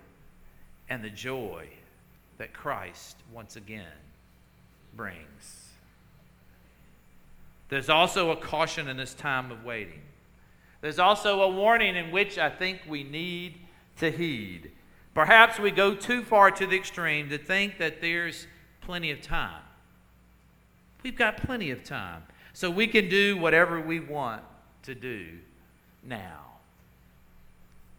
and 0.90 1.04
the 1.04 1.10
joy 1.10 1.68
that 2.40 2.52
Christ 2.52 3.18
once 3.32 3.56
again 3.56 3.86
brings. 4.96 5.63
There's 7.74 7.90
also 7.90 8.30
a 8.30 8.36
caution 8.36 8.88
in 8.88 8.98
this 8.98 9.16
time 9.16 9.50
of 9.50 9.66
waiting. 9.66 10.04
There's 10.82 11.00
also 11.00 11.42
a 11.42 11.50
warning 11.50 11.96
in 11.96 12.12
which 12.12 12.38
I 12.38 12.52
think 12.52 12.82
we 12.88 13.04
need 13.04 13.62
to 13.98 14.12
heed. 14.12 14.70
Perhaps 15.16 15.58
we 15.58 15.72
go 15.72 15.96
too 15.96 16.22
far 16.22 16.52
to 16.52 16.68
the 16.68 16.76
extreme 16.76 17.30
to 17.30 17.40
think 17.40 17.80
that 17.80 18.00
there's 18.00 18.46
plenty 18.82 19.10
of 19.10 19.22
time. 19.22 19.64
We've 21.02 21.18
got 21.18 21.38
plenty 21.38 21.72
of 21.72 21.84
time. 21.84 22.22
So 22.54 22.70
we 22.70 22.86
can 22.86 23.10
do 23.10 23.40
whatever 23.40 23.82
we 23.82 24.00
want 24.00 24.44
to 24.84 24.94
do 24.94 25.40
now. 26.04 26.42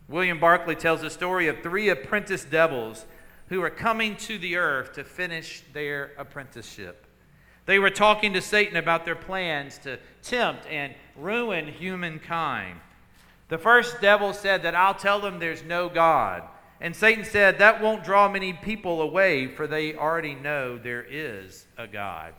William 0.09 0.39
Barclay 0.39 0.77
tells 0.77 1.01
the 1.01 1.11
story 1.11 1.49
of 1.49 1.65
three 1.65 1.89
apprentice 1.89 2.45
devils 2.45 3.07
who 3.49 3.61
are 3.61 3.71
coming 3.71 4.15
to 4.19 4.39
the 4.39 4.55
earth 4.55 4.93
to 4.93 5.03
finish 5.03 5.65
their 5.73 6.13
apprenticeship. 6.17 7.09
They 7.67 7.79
were 7.79 7.91
talking 7.91 8.35
to 8.35 8.43
Satan 8.43 8.77
about 8.77 9.05
their 9.05 9.15
plans 9.15 9.79
to 9.79 9.99
tempt 10.23 10.67
and 10.67 10.95
ruin 11.17 11.67
humankind. 11.67 12.79
The 13.49 13.59
first 13.59 14.01
devil 14.01 14.33
said 14.33 14.63
that 14.63 14.75
I'll 14.75 14.95
tell 14.95 15.21
them 15.21 15.39
there's 15.39 15.65
no 15.65 15.89
God. 15.89 16.43
And 16.81 16.95
Satan 16.95 17.25
said, 17.25 17.59
That 17.59 17.83
won't 17.83 18.05
draw 18.05 18.29
many 18.29 18.53
people 18.53 19.01
away, 19.01 19.47
for 19.47 19.67
they 19.67 19.95
already 19.95 20.35
know 20.35 20.77
there 20.77 21.07
is 21.09 21.67
a 21.79 21.87
God. 21.87 22.35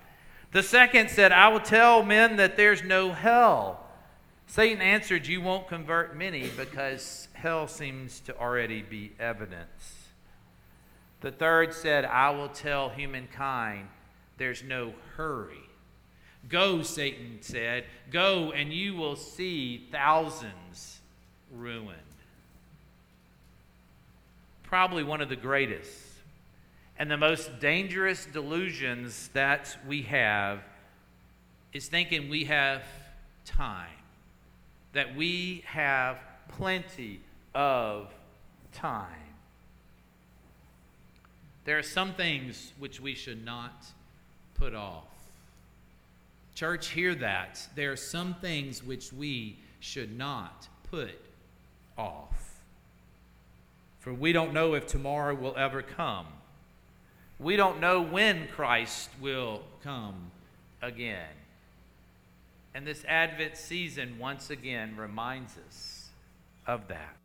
The 0.52 0.64
second 0.64 1.10
said, 1.10 1.32
I 1.32 1.48
will 1.48 1.60
tell 1.60 2.04
men 2.04 2.36
that 2.38 2.58
there's 2.58 2.84
no 2.84 3.12
hell. 3.12 3.86
Satan 4.48 4.82
answered, 4.82 5.26
You 5.26 5.42
won't 5.42 5.68
convert 5.68 6.16
many 6.16 6.50
because 6.56 7.28
hell 7.34 7.68
seems 7.68 8.20
to 8.22 8.38
already 8.38 8.82
be 8.84 9.14
evidence. 9.20 10.10
The 11.22 11.32
third 11.32 11.74
said, 11.74 12.06
I 12.06 12.30
will 12.30 12.50
tell 12.50 12.90
humankind 12.90 13.88
there's 14.38 14.64
no 14.64 14.94
hurry. 15.16 15.62
Go, 16.50 16.84
Satan 16.84 17.40
said, 17.42 17.86
go 18.12 18.52
and 18.52 18.72
you 18.72 18.96
will 18.96 19.16
see 19.16 19.88
thousands 19.92 21.00
ruined 21.52 22.00
probably 24.66 25.04
one 25.04 25.22
of 25.22 25.30
the 25.30 25.36
greatest 25.36 25.90
and 26.98 27.10
the 27.10 27.18
most 27.18 27.60
dangerous 27.60 28.26
delusions 28.26 29.30
that 29.34 29.78
we 29.88 30.02
have 30.02 30.60
is 31.72 31.88
thinking 31.88 32.30
we 32.30 32.46
have 32.46 32.84
time, 33.46 33.88
that 34.94 35.16
we 35.16 35.64
have 35.66 36.18
plenty 36.50 37.20
of 37.54 38.12
time. 38.74 39.08
There 41.66 41.78
are 41.78 41.84
some 41.84 42.14
things 42.14 42.74
which 42.80 43.00
we 43.00 43.14
should 43.14 43.46
not 43.46 43.86
put 44.58 44.74
off. 44.74 45.04
Church, 46.56 46.88
hear 46.88 47.16
that. 47.16 47.68
There 47.76 47.92
are 47.92 47.98
some 47.98 48.36
things 48.36 48.84
which 48.84 49.12
we 49.12 49.58
should 49.80 50.18
not 50.18 50.68
put 50.90 51.20
off 51.98 52.36
for 54.06 54.14
we 54.14 54.34
don't 54.34 54.54
know 54.54 54.76
if 54.76 54.86
tomorrow 54.86 55.34
will 55.34 55.56
ever 55.58 55.82
come. 55.82 56.28
We 57.40 57.56
don't 57.56 57.80
know 57.80 58.04
when 58.04 58.48
Christ 58.50 59.10
will 59.20 59.64
come 59.84 60.30
again. 60.80 61.34
And 62.76 62.86
this 62.86 63.04
Advent 63.06 63.58
season, 63.58 64.20
once 64.20 64.52
again, 64.52 64.96
reminds 64.96 65.56
us 65.68 66.10
of 66.68 66.88
that. 66.90 67.16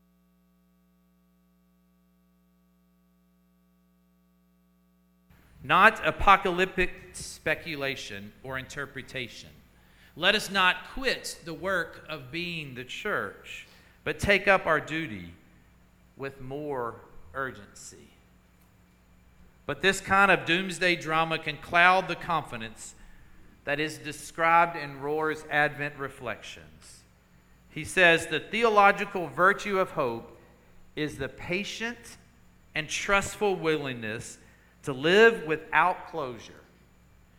Not 5.62 6.07
apocalyptic 6.07 6.90
speculation 7.12 8.33
or 8.42 8.59
interpretation. 8.59 9.51
Let 10.16 10.35
us 10.35 10.51
not 10.51 10.77
quit 10.94 11.38
the 11.44 11.55
work 11.55 12.05
of 12.09 12.31
being 12.31 12.75
the 12.75 12.85
church, 12.85 13.66
but 14.05 14.18
take 14.18 14.49
up 14.49 14.66
our 14.66 14.81
duty 14.81 15.33
with 16.16 16.40
more 16.40 16.96
urgency. 17.35 18.09
But 19.66 19.83
this 19.83 20.01
kind 20.01 20.31
of 20.31 20.46
doomsday 20.46 20.96
drama 20.96 21.38
can 21.38 21.57
cloud 21.59 22.09
the 22.09 22.16
confidence 22.16 22.94
that 23.64 23.79
is 23.79 23.99
described 23.99 24.77
in 24.77 25.01
Rohr's 25.01 25.44
Advent 25.51 25.96
Reflections. 25.96 27.03
He 27.70 27.85
says 27.85 28.27
the 28.27 28.40
theological 28.40 29.29
virtue 29.29 29.79
of 29.79 29.90
hope 29.92 30.37
is 30.96 31.18
the 31.18 31.29
patient 31.29 32.16
and 32.75 32.88
trustful 32.88 33.55
willingness 33.55 34.38
to 34.84 34.92
live 34.92 35.46
without 35.46 36.10
closure, 36.10 36.62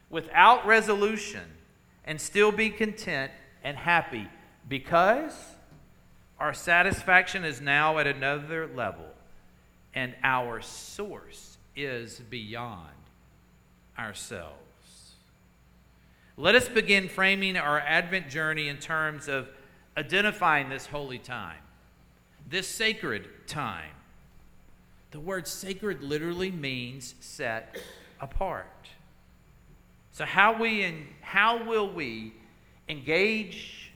without 0.10 0.66
resolution, 0.66 1.44
and 2.06 2.20
still 2.20 2.52
be 2.52 2.70
content 2.70 3.32
and 3.64 3.78
happy 3.78 4.28
because 4.68 5.34
our 6.40 6.54
satisfaction 6.54 7.44
is 7.44 7.62
now 7.62 8.00
at 8.00 8.08
another 8.08 8.68
level 8.76 9.06
and 9.94 10.16
our 10.24 10.62
source 10.62 11.58
is 11.76 12.20
beyond 12.30 12.90
ourselves. 13.98 14.56
Let 16.38 16.56
us 16.56 16.68
begin 16.68 17.10
framing 17.10 17.58
our 17.58 17.80
Advent 17.80 18.30
journey 18.30 18.68
in 18.70 18.78
terms 18.78 19.28
of 19.28 19.50
identifying 19.96 20.70
this 20.70 20.88
holy 20.88 21.20
time, 21.20 21.60
this 22.50 22.68
sacred 22.68 23.28
time. 23.48 23.92
The 25.12 25.20
word 25.20 25.46
sacred 25.48 26.02
literally 26.02 26.52
means 26.52 27.16
set 27.20 27.78
apart. 28.20 28.68
So 30.14 30.26
how 30.26 30.60
we 30.60 30.84
and 30.84 31.06
how 31.22 31.66
will 31.66 31.92
we 31.92 32.34
engage 32.88 33.92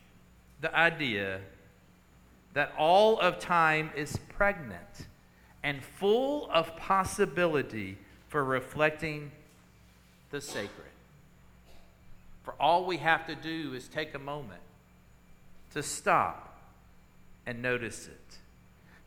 the 0.61 0.75
idea 0.75 1.39
that 2.53 2.73
all 2.77 3.19
of 3.19 3.39
time 3.39 3.91
is 3.95 4.17
pregnant 4.29 5.07
and 5.63 5.83
full 5.83 6.49
of 6.51 6.75
possibility 6.77 7.97
for 8.27 8.43
reflecting 8.43 9.31
the 10.31 10.41
sacred? 10.41 10.69
For 12.43 12.53
all 12.59 12.85
we 12.85 12.97
have 12.97 13.25
to 13.27 13.35
do 13.35 13.73
is 13.73 13.87
take 13.87 14.13
a 14.13 14.19
moment 14.19 14.61
to 15.73 15.81
stop 15.81 16.59
and 17.45 17.61
notice 17.61 18.07
it, 18.07 18.37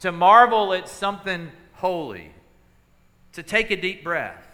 to 0.00 0.12
marvel 0.12 0.72
at 0.72 0.88
something 0.88 1.50
holy, 1.78 2.32
to 3.32 3.42
take 3.42 3.70
a 3.70 3.80
deep 3.80 4.02
breath, 4.02 4.44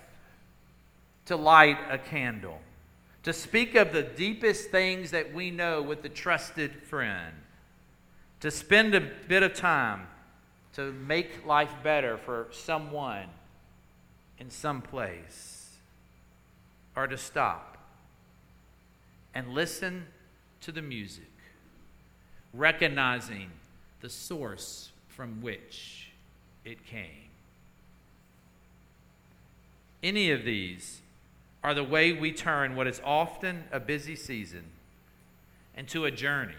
to 1.24 1.36
light 1.36 1.78
a 1.90 1.96
candle, 1.96 2.60
to 3.22 3.32
speak 3.32 3.74
of 3.74 3.92
the 3.92 4.02
deepest 4.02 4.70
things 4.70 5.10
that 5.10 5.32
we 5.32 5.50
know 5.50 5.80
with 5.80 6.04
a 6.04 6.08
trusted 6.08 6.70
friend, 6.82 7.34
to 8.40 8.50
spend 8.50 8.94
a 8.94 9.00
bit 9.00 9.42
of 9.42 9.54
time 9.54 10.06
to 10.74 10.92
make 10.92 11.46
life 11.46 11.72
better 11.82 12.18
for 12.18 12.48
someone 12.50 13.26
in 14.38 14.50
some 14.50 14.82
place, 14.82 15.70
or 16.94 17.06
to 17.06 17.16
stop 17.16 17.78
and 19.34 19.54
listen 19.54 20.04
to 20.60 20.72
the 20.72 20.82
music, 20.82 21.24
recognizing 22.52 23.50
the 24.02 24.10
source 24.10 24.90
from 25.08 25.40
which 25.40 26.03
it 26.64 26.86
came. 26.86 27.30
Any 30.02 30.30
of 30.30 30.44
these 30.44 31.00
are 31.62 31.74
the 31.74 31.84
way 31.84 32.12
we 32.12 32.32
turn 32.32 32.76
what 32.76 32.86
is 32.86 33.00
often 33.04 33.64
a 33.72 33.80
busy 33.80 34.16
season 34.16 34.64
into 35.76 36.04
a 36.04 36.10
journey 36.10 36.54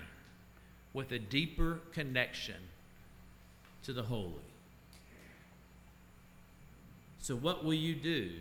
with 0.93 1.11
a 1.11 1.19
deeper 1.19 1.79
connection 1.93 2.55
to 3.83 3.93
the 3.93 4.03
holy. 4.03 4.33
So, 7.19 7.35
what 7.35 7.63
will 7.63 7.73
you 7.73 7.95
do 7.95 8.31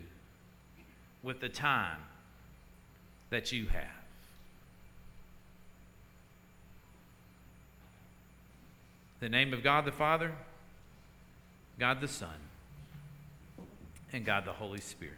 with 1.22 1.40
the 1.40 1.48
time 1.48 1.98
that 3.31 3.53
you 3.53 3.66
have? 3.66 4.05
the 9.24 9.31
name 9.31 9.55
of 9.55 9.62
God 9.62 9.87
the 9.87 9.92
Father, 9.92 10.33
God 11.78 12.00
the 12.00 12.08
Son, 12.08 12.37
and 14.12 14.24
God 14.24 14.44
the 14.44 14.52
Holy 14.52 14.80
Spirit. 14.80 15.14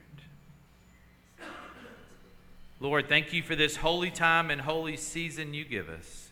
Lord, 2.81 3.09
thank 3.09 3.33
you 3.33 3.43
for 3.43 3.57
this 3.57 3.77
holy 3.77 4.11
time 4.11 4.51
and 4.51 4.61
holy 4.61 4.97
season 4.97 5.55
you 5.55 5.65
give 5.65 5.89
us. 5.89 6.31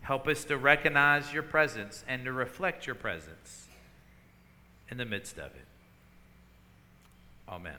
Help 0.00 0.26
us 0.28 0.44
to 0.44 0.56
recognize 0.56 1.32
your 1.32 1.42
presence 1.42 2.04
and 2.08 2.24
to 2.24 2.32
reflect 2.32 2.86
your 2.86 2.96
presence 2.96 3.68
in 4.90 4.98
the 4.98 5.04
midst 5.04 5.38
of 5.38 5.46
it. 5.46 5.66
Amen. 7.48 7.78